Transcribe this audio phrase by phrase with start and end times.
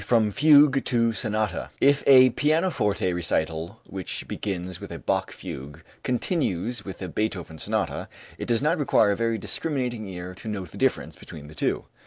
[0.01, 5.83] III FROM FUGUE TO SONATA If a pianoforte recital which begins with a Bach fugue
[6.01, 8.09] continues with a Beethoven sonata,
[8.39, 11.85] it does not require a very discriminating ear to note the difference between the two.